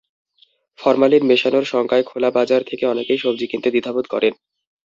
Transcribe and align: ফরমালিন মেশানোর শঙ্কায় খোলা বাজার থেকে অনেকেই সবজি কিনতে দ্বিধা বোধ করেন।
ফরমালিন 0.79 1.23
মেশানোর 1.25 1.65
শঙ্কায় 1.71 2.05
খোলা 2.05 2.29
বাজার 2.31 2.61
থেকে 2.69 2.83
অনেকেই 2.87 3.19
সবজি 3.23 3.45
কিনতে 3.47 3.69
দ্বিধা 3.71 3.91
বোধ 3.95 4.05
করেন। 4.13 4.33